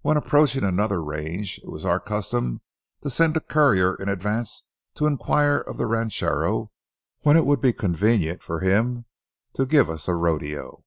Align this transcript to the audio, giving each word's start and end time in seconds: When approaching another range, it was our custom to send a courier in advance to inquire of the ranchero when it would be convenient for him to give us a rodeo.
When 0.00 0.16
approaching 0.16 0.64
another 0.64 1.00
range, 1.00 1.60
it 1.62 1.68
was 1.70 1.84
our 1.84 2.00
custom 2.00 2.60
to 3.02 3.08
send 3.08 3.36
a 3.36 3.40
courier 3.40 3.94
in 3.94 4.08
advance 4.08 4.64
to 4.96 5.06
inquire 5.06 5.58
of 5.58 5.76
the 5.76 5.86
ranchero 5.86 6.72
when 7.20 7.36
it 7.36 7.46
would 7.46 7.60
be 7.60 7.72
convenient 7.72 8.42
for 8.42 8.58
him 8.58 9.04
to 9.54 9.66
give 9.66 9.88
us 9.88 10.08
a 10.08 10.14
rodeo. 10.16 10.82